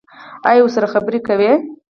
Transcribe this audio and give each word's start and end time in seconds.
ایا 0.49 0.61
ورسره 0.63 0.91
خبرې 0.93 1.19
کوئ؟ 1.27 1.51